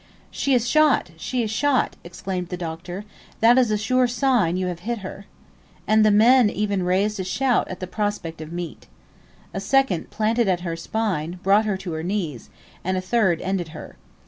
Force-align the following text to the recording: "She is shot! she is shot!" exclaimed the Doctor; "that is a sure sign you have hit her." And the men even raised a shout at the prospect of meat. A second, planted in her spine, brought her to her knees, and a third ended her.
"She 0.31 0.55
is 0.55 0.67
shot! 0.67 1.11
she 1.15 1.43
is 1.43 1.51
shot!" 1.51 1.95
exclaimed 2.03 2.49
the 2.49 2.57
Doctor; 2.57 3.05
"that 3.39 3.59
is 3.59 3.69
a 3.69 3.77
sure 3.77 4.07
sign 4.07 4.57
you 4.57 4.65
have 4.65 4.79
hit 4.79 4.97
her." 5.05 5.27
And 5.85 6.03
the 6.03 6.09
men 6.09 6.49
even 6.49 6.81
raised 6.81 7.19
a 7.19 7.23
shout 7.23 7.67
at 7.67 7.79
the 7.81 7.85
prospect 7.85 8.41
of 8.41 8.51
meat. 8.51 8.87
A 9.53 9.59
second, 9.59 10.09
planted 10.09 10.47
in 10.47 10.57
her 10.61 10.75
spine, 10.75 11.39
brought 11.43 11.65
her 11.65 11.77
to 11.77 11.91
her 11.91 12.01
knees, 12.01 12.49
and 12.83 12.97
a 12.97 12.99
third 12.99 13.43
ended 13.43 13.67
her. 13.77 13.95